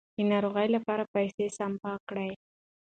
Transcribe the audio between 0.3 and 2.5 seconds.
ناروغۍ لپاره پیسې سپما کړئ.